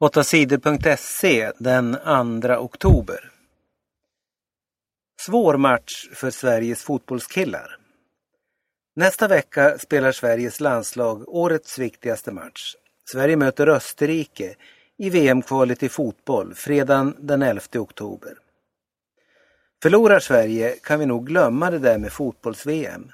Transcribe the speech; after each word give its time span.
8sidor.se 0.00 1.52
den 1.58 1.96
2 2.42 2.48
oktober. 2.48 3.30
Svår 5.26 5.56
match 5.56 6.08
för 6.14 6.30
Sveriges 6.30 6.82
fotbollskillar. 6.82 7.78
Nästa 8.96 9.28
vecka 9.28 9.78
spelar 9.78 10.12
Sveriges 10.12 10.60
landslag 10.60 11.28
årets 11.28 11.78
viktigaste 11.78 12.32
match. 12.32 12.74
Sverige 13.12 13.36
möter 13.36 13.68
Österrike 13.68 14.54
i 14.98 15.10
VM-kvalet 15.10 15.82
i 15.82 15.88
fotboll 15.88 16.54
fredagen 16.54 17.16
den 17.18 17.42
11 17.42 17.60
oktober. 17.78 18.32
Förlorar 19.82 20.20
Sverige 20.20 20.76
kan 20.82 21.00
vi 21.00 21.06
nog 21.06 21.26
glömma 21.26 21.70
det 21.70 21.78
där 21.78 21.98
med 21.98 22.12
fotbolls-VM. 22.12 23.10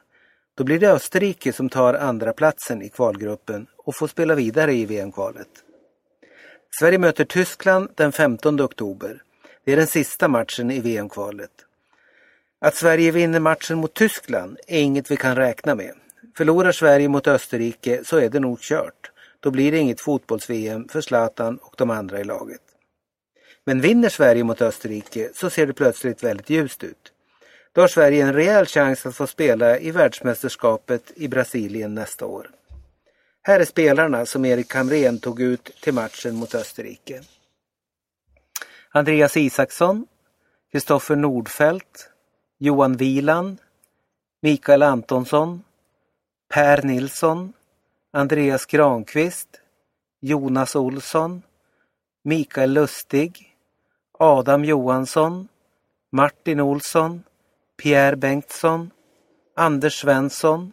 Då 0.56 0.64
blir 0.64 0.80
det 0.80 0.92
Österrike 0.92 1.52
som 1.52 1.68
tar 1.68 1.94
andra 1.94 2.32
platsen 2.32 2.82
i 2.82 2.88
kvalgruppen 2.88 3.66
och 3.76 3.96
får 3.96 4.06
spela 4.08 4.34
vidare 4.34 4.74
i 4.74 4.86
VM-kvalet. 4.86 5.65
Sverige 6.78 6.98
möter 6.98 7.24
Tyskland 7.24 7.88
den 7.94 8.12
15 8.12 8.60
oktober. 8.60 9.22
Det 9.64 9.72
är 9.72 9.76
den 9.76 9.86
sista 9.86 10.28
matchen 10.28 10.70
i 10.70 10.80
VM-kvalet. 10.80 11.50
Att 12.60 12.74
Sverige 12.74 13.10
vinner 13.10 13.40
matchen 13.40 13.78
mot 13.78 13.94
Tyskland 13.94 14.58
är 14.66 14.80
inget 14.80 15.10
vi 15.10 15.16
kan 15.16 15.36
räkna 15.36 15.74
med. 15.74 15.94
Förlorar 16.36 16.72
Sverige 16.72 17.08
mot 17.08 17.26
Österrike 17.26 18.00
så 18.04 18.16
är 18.16 18.28
det 18.28 18.40
nog 18.40 18.60
kört. 18.60 19.10
Då 19.40 19.50
blir 19.50 19.72
det 19.72 19.78
inget 19.78 20.00
fotbolls-VM 20.00 20.88
för 20.88 21.00
Zlatan 21.00 21.56
och 21.56 21.74
de 21.76 21.90
andra 21.90 22.20
i 22.20 22.24
laget. 22.24 22.62
Men 23.64 23.80
vinner 23.80 24.08
Sverige 24.08 24.44
mot 24.44 24.62
Österrike 24.62 25.30
så 25.34 25.50
ser 25.50 25.66
det 25.66 25.72
plötsligt 25.72 26.24
väldigt 26.24 26.50
ljust 26.50 26.84
ut. 26.84 27.12
Då 27.72 27.80
har 27.80 27.88
Sverige 27.88 28.22
en 28.22 28.32
rejäl 28.32 28.66
chans 28.66 29.06
att 29.06 29.16
få 29.16 29.26
spela 29.26 29.78
i 29.78 29.90
världsmästerskapet 29.90 31.12
i 31.16 31.28
Brasilien 31.28 31.94
nästa 31.94 32.26
år. 32.26 32.50
Här 33.46 33.60
är 33.60 33.64
spelarna 33.64 34.26
som 34.26 34.44
Erik 34.44 34.74
Hamrén 34.74 35.18
tog 35.18 35.40
ut 35.40 35.70
till 35.80 35.94
matchen 35.94 36.34
mot 36.34 36.54
Österrike. 36.54 37.22
Andreas 38.90 39.36
Isaksson, 39.36 40.06
Kristoffer 40.72 41.16
Nordfeldt, 41.16 42.10
Johan 42.58 42.96
Wieland, 42.96 43.58
Mikael 44.42 44.82
Antonsson, 44.82 45.62
Per 46.48 46.82
Nilsson, 46.82 47.52
Andreas 48.12 48.66
Granqvist, 48.66 49.48
Jonas 50.20 50.76
Olsson, 50.76 51.42
Mikael 52.24 52.72
Lustig, 52.72 53.56
Adam 54.18 54.64
Johansson, 54.64 55.48
Martin 56.12 56.60
Olsson, 56.60 57.22
Pierre 57.76 58.16
Bengtsson, 58.16 58.90
Anders 59.56 59.94
Svensson, 59.94 60.72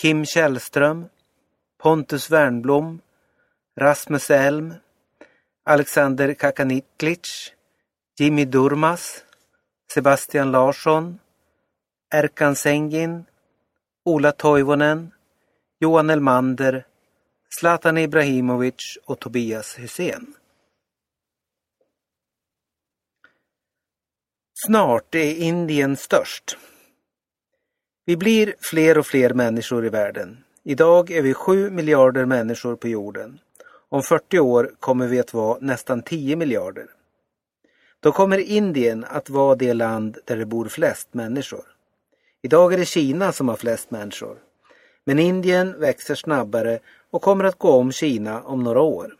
Kim 0.00 0.24
Källström, 0.24 1.08
Pontus 1.84 2.30
Wernblom, 2.30 3.00
Rasmus 3.76 4.30
Elm, 4.30 4.74
Alexander 5.66 6.34
Kakaniklic, 6.34 7.52
Jimmy 8.18 8.44
Durmas, 8.44 9.24
Sebastian 9.92 10.50
Larsson, 10.52 11.18
Erkan 12.14 12.56
Sengin, 12.56 13.26
Ola 14.04 14.32
Toivonen, 14.32 15.12
Johan 15.80 16.10
Elmander, 16.10 16.86
Zlatan 17.58 17.98
Ibrahimovic 17.98 18.98
och 19.04 19.20
Tobias 19.20 19.78
Hysén. 19.78 20.34
Snart 24.66 25.14
är 25.14 25.34
Indien 25.34 25.96
störst. 25.96 26.56
Vi 28.04 28.16
blir 28.16 28.54
fler 28.70 28.98
och 28.98 29.06
fler 29.06 29.34
människor 29.34 29.86
i 29.86 29.88
världen. 29.88 30.44
Idag 30.66 31.10
är 31.10 31.22
vi 31.22 31.34
7 31.34 31.70
miljarder 31.70 32.24
människor 32.24 32.76
på 32.76 32.88
jorden. 32.88 33.38
Om 33.88 34.02
40 34.02 34.38
år 34.38 34.70
kommer 34.80 35.06
vi 35.06 35.20
att 35.20 35.34
vara 35.34 35.58
nästan 35.60 36.02
10 36.02 36.36
miljarder. 36.36 36.86
Då 38.00 38.12
kommer 38.12 38.38
Indien 38.38 39.04
att 39.08 39.30
vara 39.30 39.54
det 39.54 39.74
land 39.74 40.18
där 40.24 40.36
det 40.36 40.46
bor 40.46 40.68
flest 40.68 41.14
människor. 41.14 41.64
Idag 42.42 42.72
är 42.72 42.78
det 42.78 42.84
Kina 42.84 43.32
som 43.32 43.48
har 43.48 43.56
flest 43.56 43.90
människor. 43.90 44.38
Men 45.04 45.18
Indien 45.18 45.80
växer 45.80 46.14
snabbare 46.14 46.78
och 47.10 47.22
kommer 47.22 47.44
att 47.44 47.58
gå 47.58 47.70
om 47.70 47.92
Kina 47.92 48.42
om 48.42 48.62
några 48.62 48.80
år. 48.80 49.16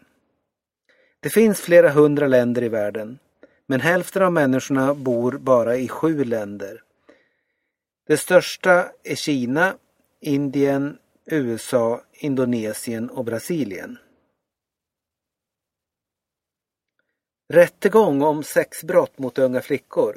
Det 1.20 1.30
finns 1.30 1.60
flera 1.60 1.90
hundra 1.90 2.26
länder 2.26 2.62
i 2.62 2.68
världen. 2.68 3.18
Men 3.66 3.80
hälften 3.80 4.22
av 4.22 4.32
människorna 4.32 4.94
bor 4.94 5.32
bara 5.32 5.76
i 5.76 5.88
sju 5.88 6.24
länder. 6.24 6.82
Det 8.06 8.16
största 8.16 8.86
är 9.02 9.14
Kina, 9.14 9.74
Indien, 10.20 10.98
USA, 11.26 12.00
Indonesien 12.12 13.10
och 13.10 13.24
Brasilien. 13.24 13.98
Rättegång 17.48 18.22
om 18.22 18.42
sexbrott 18.42 19.18
mot 19.18 19.38
unga 19.38 19.60
flickor. 19.60 20.16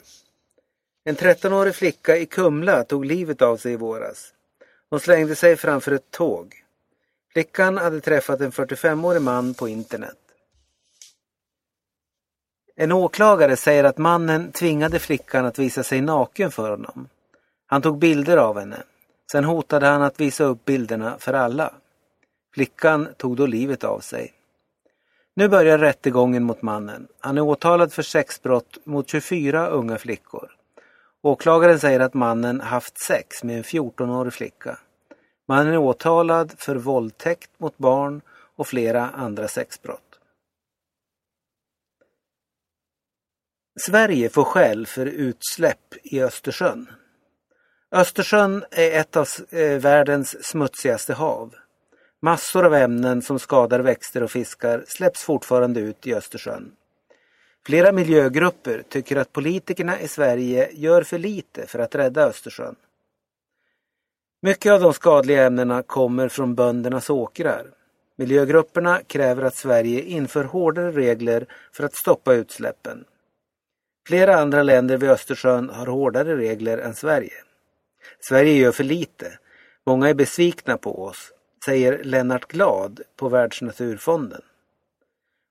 En 1.04 1.16
13-årig 1.16 1.76
flicka 1.76 2.18
i 2.18 2.26
Kumla 2.26 2.84
tog 2.84 3.06
livet 3.06 3.42
av 3.42 3.58
sig 3.58 3.74
i 3.74 3.76
våras. 3.76 4.34
Hon 4.90 5.00
slängde 5.00 5.36
sig 5.36 5.56
framför 5.56 5.92
ett 5.92 6.12
tåg. 6.12 6.64
Flickan 7.34 7.78
hade 7.78 8.02
träffat 8.02 8.42
en 8.42 8.52
45-årig 8.52 9.22
man 9.22 9.54
på 9.54 9.68
internet. 9.68 10.18
En 12.76 12.92
åklagare 12.92 13.56
säger 13.56 13.84
att 13.84 13.98
mannen 13.98 14.52
tvingade 14.52 15.00
flickan 15.00 15.46
att 15.46 15.60
visa 15.60 15.84
sig 15.84 16.02
naken 16.02 16.52
för 16.52 16.70
honom. 16.70 17.10
Han 17.66 17.82
tog 17.82 17.98
bilder 17.98 18.38
av 18.38 18.60
henne. 18.60 18.84
Sen 19.32 19.44
hotade 19.44 19.88
han 19.88 20.02
att 20.02 20.20
visa 20.20 20.44
upp 20.44 20.66
bilderna 20.66 21.18
för 21.20 21.34
alla. 21.34 21.74
Flickan 22.54 23.08
tog 23.18 23.38
då 23.38 23.46
livet 23.46 23.84
av 23.84 24.00
sig. 24.00 24.34
Nu 25.36 25.48
börjar 25.48 25.78
rättegången 25.78 26.44
mot 26.44 26.62
mannen. 26.62 27.08
Han 27.20 27.38
är 27.38 27.42
åtalad 27.42 27.94
för 27.94 28.04
sexbrott 28.04 28.78
mot 28.84 29.10
24 29.10 29.68
unga 29.68 29.98
flickor. 29.98 30.52
Åklagaren 31.22 31.80
säger 31.80 32.00
att 32.00 32.14
mannen 32.14 32.62
haft 32.62 33.00
sex 33.00 33.44
med 33.44 33.58
en 33.58 33.64
14-årig 33.64 34.34
flicka. 34.34 34.80
Mannen 35.48 35.74
är 35.74 35.78
åtalad 35.78 36.54
för 36.58 36.76
våldtäkt 36.76 37.52
mot 37.58 37.78
barn 37.78 38.22
och 38.56 38.68
flera 38.68 39.10
andra 39.10 39.48
sexbrott. 39.48 40.20
Sverige 43.80 44.30
får 44.30 44.44
skäll 44.44 44.86
för 44.86 45.06
utsläpp 45.06 45.94
i 46.04 46.22
Östersjön. 46.22 46.88
Östersjön 47.92 48.64
är 48.72 49.00
ett 49.00 49.16
av 49.16 49.28
eh, 49.50 49.80
världens 49.80 50.46
smutsigaste 50.46 51.14
hav. 51.14 51.56
Massor 52.22 52.66
av 52.66 52.74
ämnen 52.74 53.22
som 53.22 53.40
skadar 53.40 53.80
växter 53.80 54.24
och 54.24 54.32
fiskar 54.32 54.84
släpps 54.88 55.24
fortfarande 55.24 55.80
ut 55.80 56.08
i 56.08 56.14
Östersjön. 56.14 56.72
Flera 57.66 57.92
miljögrupper 57.92 58.84
tycker 58.90 59.16
att 59.16 59.34
politikerna 59.34 60.02
i 60.02 60.08
Sverige 60.08 60.70
gör 60.74 61.04
för 61.04 61.18
lite 61.18 61.68
för 61.68 61.80
att 61.80 61.96
rädda 61.96 62.26
Östersjön. 62.26 62.76
Mycket 64.42 64.72
av 64.72 64.82
de 64.82 64.94
skadliga 64.94 65.46
ämnena 65.46 65.84
kommer 65.84 66.28
från 66.28 66.56
böndernas 66.56 67.10
åkrar. 67.10 67.66
Miljögrupperna 68.18 69.02
kräver 69.08 69.44
att 69.44 69.56
Sverige 69.56 70.02
inför 70.02 70.44
hårdare 70.44 70.92
regler 70.92 71.46
för 71.72 71.84
att 71.84 71.96
stoppa 71.96 72.34
utsläppen. 72.34 73.06
Flera 74.08 74.36
andra 74.36 74.64
länder 74.64 74.98
vid 74.98 75.10
Östersjön 75.10 75.70
har 75.70 75.86
hårdare 75.86 76.38
regler 76.38 76.78
än 76.78 76.96
Sverige. 76.96 77.44
Sverige 78.20 78.54
gör 78.54 78.72
för 78.72 78.84
lite. 78.84 79.40
Många 79.86 80.10
är 80.10 80.14
besvikna 80.14 80.78
på 80.78 81.04
oss, 81.04 81.34
säger 81.66 82.04
Lennart 82.04 82.48
Glad 82.48 83.02
på 83.16 83.30
Världsnaturfonden. 83.30 84.42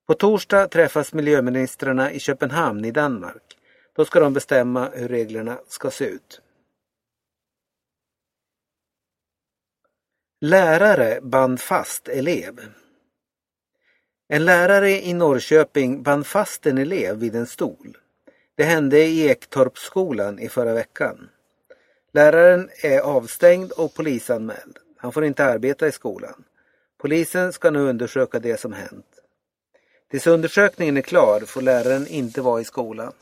På 0.06 0.14
torsdag 0.14 0.68
träffas 0.68 1.12
miljöministrarna 1.12 2.12
i 2.12 2.20
Köpenhamn 2.20 2.84
i 2.84 2.90
Danmark. 2.90 3.58
Då 3.96 4.04
ska 4.04 4.20
de 4.20 4.32
bestämma 4.32 4.88
hur 4.88 5.08
reglerna 5.08 5.58
ska 5.68 5.90
se 5.90 6.04
ut. 6.04 6.40
Lärare 10.40 11.20
band 11.22 11.60
fast 11.60 12.08
elev. 12.08 12.60
En 14.28 14.44
lärare 14.44 14.90
i 14.90 15.14
Norrköping 15.14 16.02
band 16.02 16.26
fast 16.26 16.66
en 16.66 16.78
elev 16.78 17.16
vid 17.16 17.36
en 17.36 17.46
stol. 17.46 17.96
Det 18.54 18.64
hände 18.64 18.98
i 18.98 19.28
Ektorpsskolan 19.28 20.38
i 20.38 20.48
förra 20.48 20.74
veckan. 20.74 21.28
Läraren 22.16 22.70
är 22.82 23.00
avstängd 23.00 23.72
och 23.72 23.94
polisanmäld. 23.94 24.78
Han 24.96 25.12
får 25.12 25.24
inte 25.24 25.44
arbeta 25.44 25.86
i 25.86 25.92
skolan. 25.92 26.44
Polisen 26.98 27.52
ska 27.52 27.70
nu 27.70 27.78
undersöka 27.78 28.38
det 28.38 28.60
som 28.60 28.72
hänt. 28.72 29.06
Tills 30.10 30.26
undersökningen 30.26 30.96
är 30.96 31.02
klar 31.02 31.40
får 31.40 31.62
läraren 31.62 32.06
inte 32.06 32.40
vara 32.40 32.60
i 32.60 32.64
skolan. 32.64 33.12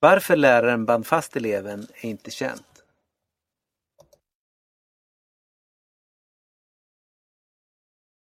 Varför 0.00 0.36
läraren 0.36 0.84
band 0.84 1.06
fast 1.06 1.36
eleven 1.36 1.86
är 2.00 2.08
inte 2.08 2.30
känt. 2.30 2.67